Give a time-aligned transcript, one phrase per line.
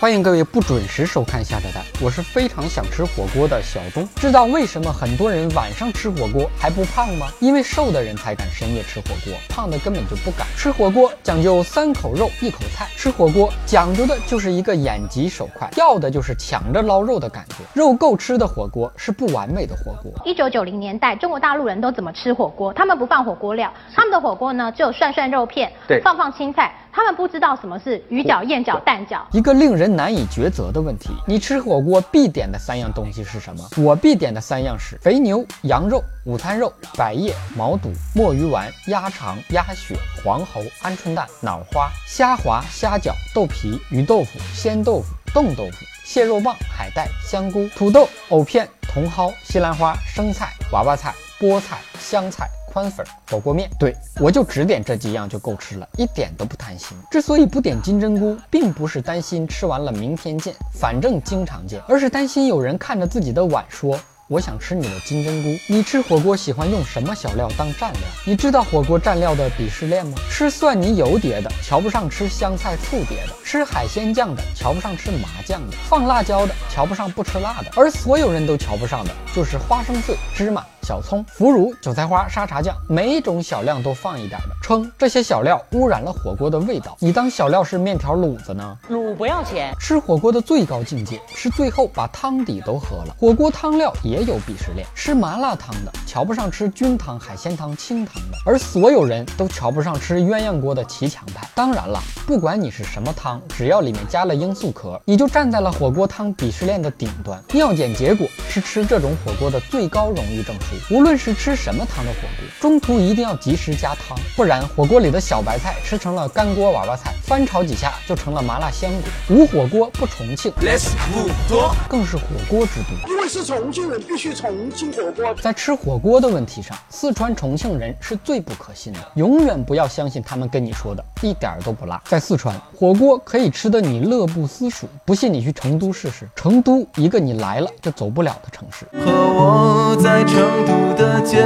[0.00, 4.08] 欢迎各位不准时收看下扯蛋，我是非常想吃火锅的小东。
[4.14, 7.26] 知道为什么很多人晚上吃火锅还不胖吗？
[7.40, 10.46] 因为瘦的人才敢深夜吃火锅，胖的根本就不敢。
[10.56, 17.56] 吃火锅讲究三口肉一口菜，吃火锅讲究的就是一个眼疾手快，要的就是抢着捞肉的感觉。
[17.72, 20.12] 肉够吃的火锅是不完美的火锅。
[20.24, 22.72] 一九九零年代，中国大陆人都怎么吃火锅？
[22.72, 26.72] 他们不放火锅料，他们的火锅呢只有涮涮肉片，对放放青菜。
[26.92, 29.20] 他们不知道什么是鱼饺、燕饺、蛋饺。
[29.32, 33.62] 一个令人难以抉择的问题：你吃火锅必点的三样东西是什么？
[33.76, 52.48] 我必点的三样是肥牛、羊肉、午餐肉、百叶、毛肚、墨鱼丸、鸭肠、鸭血、黄喉、鹌鹑蛋、脑花、虾滑、虾饺、豆皮、鱼豆腐、鲜豆腐、冻豆腐、蟹肉棒、海带、香菇、土豆、藕片、茼蒿、西兰花、生菜、娃娃菜、菠菜、香菜。
[52.78, 56.96] 宽粉、火锅面，对我就只点这几样就够吃了，一点都不贪心。
[57.10, 63.98] 之所以不点金针菇，并不是担心吃完了明天见，反正经常见，而是担心有人看着自己的碗说。
[64.28, 65.48] 我想吃你的金针菇。
[65.68, 68.00] 你吃火锅喜欢用什么小料当蘸料？
[68.26, 70.18] 你知道火锅蘸料的鄙视链吗？
[70.30, 86.96] 吃蒜泥油碟的瞧不上吃香菜醋碟的，吃海鲜酱的瞧不上吃麻酱的，放辣椒的瞧不上不吃辣的，而所有人都瞧不上的就是花生碎、芝麻、小葱、腐乳、韭菜花、沙茶酱，每一种小量都放一点的，称这些小料污染了火锅的味道。
[87.00, 88.76] 你当小料是面条卤子呢？
[88.90, 89.74] 卤不要钱。
[89.78, 93.16] 吃火锅的最高境界是最后把汤底都喝了。
[93.18, 94.18] 火锅汤料也。
[94.18, 101.46] 也有鄙视链，吃麻辣烫的瞧不上吃菌汤、海鲜汤、清汤的，而所有人都瞧不上吃鸳鸯锅的骑墙派。
[101.54, 107.38] 当然了，不管你是什么汤，只要里面加了罂粟壳，你就站在了火锅汤鄙视链的顶端。
[107.52, 110.94] 尿检结果是吃这种火锅的最高荣誉证书。
[110.94, 118.90] 无论是吃什么汤的火锅，中途一定要及时加汤，不然火锅里的小白菜吃成了干锅娃娃菜，翻炒几下就成了麻辣香
[119.28, 119.36] 锅。
[119.36, 123.12] 无火锅不重庆，Let's move 更是火锅之都。
[123.12, 123.98] 因为是重庆人。
[124.08, 128.98] 必须重庆火锅，在吃火锅锅的问题上，四川重庆人是最不可信的。
[129.16, 132.02] 永远不要相信他们跟你说的，一点儿都不辣。
[132.06, 134.88] 在四川，火锅可以吃的你乐不思蜀。
[135.04, 138.86] 不信你去成都试试，成都一个你来了就走不了的城市。
[138.92, 141.42] 和我在成都的街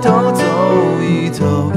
[0.00, 0.44] 头走
[1.02, 1.70] 一走。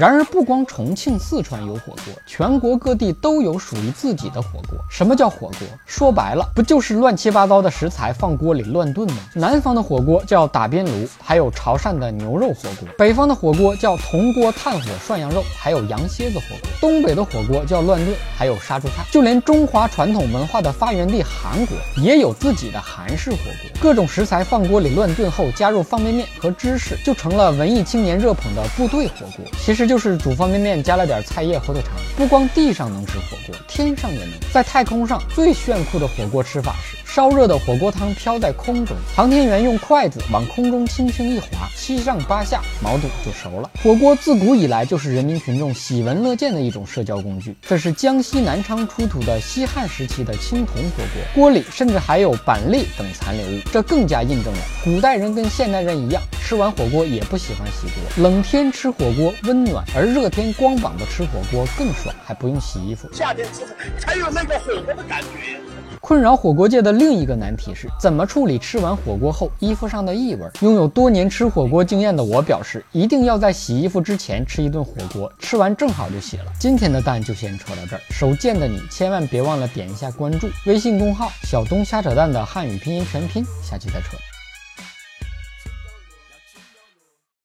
[0.00, 4.78] 然而，不光重庆、四川有火锅，全国各地都有属于自己的火锅。
[4.88, 5.68] 什么叫火锅？
[5.84, 9.18] 说白了，不就是乱七八糟的食材放锅里乱炖吗？
[9.34, 19.04] 南方的火锅叫打边炉，还有潮汕的牛肉火锅；北方的火锅叫铜锅炭火涮羊肉，还有羊蝎子火锅；东北的火锅叫乱炖，还有杀猪菜。
[19.12, 23.70] 就连中华传统文化的发源地韩国也有自己的韩式火锅。
[23.82, 29.44] 各种食材放锅里乱炖后，加入方便面和芝士，就成了文艺青年热捧的部队火锅。
[29.58, 29.89] 其实。
[29.90, 34.30] 就是煮方便面加了点菜叶火腿肠，不光地上能吃火锅，天上也能。
[34.52, 36.96] 在太空上最炫酷的火锅吃法是。
[37.10, 43.68] 烧热的火锅汤飘在空中，航天员用筷子往空中轻轻一划，七上八下，毛肚就熟了。
[43.82, 47.56] 火锅自古以来就是人民群众喜闻乐见的一种社交工具。
[47.66, 58.24] 这是江西南昌出土的西汉时期的青铜火锅，锅里甚至还有板栗等残留物，这更加印证了古代人跟现代人一样，吃完火锅也不喜欢洗锅。
[58.24, 63.08] 冷天吃火锅温暖，而热天光膀子吃火锅更爽，还不用洗衣服。
[63.12, 63.62] 夏天吃
[64.00, 65.60] 才有那个火锅的感觉。
[66.00, 70.40] 困扰火锅界的另一个难题是怎么处理吃完火锅后衣服上的异味。
[70.62, 76.46] 拥有多年吃火锅经验的我表示，一定要在洗衣服之前吃一顿火锅，吃完正好就洗了。
[76.58, 84.16] 今天的蛋就先扯到这儿，手贱的你千万别忘了点一下关注，微信公号小东瞎扯淡的汉语拼音全拼，下期再扯。